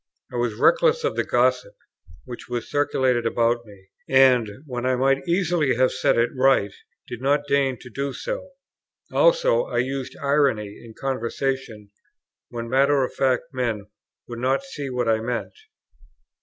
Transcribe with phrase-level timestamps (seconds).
[0.33, 1.75] I was reckless of the gossip
[2.25, 6.73] which was circulated about me; and, when I might easily have set it right,
[7.07, 8.49] did not deign to do so.
[9.11, 11.91] Also I used irony in conversation,
[12.49, 13.85] when matter of fact men
[14.27, 15.53] would not see what I meant.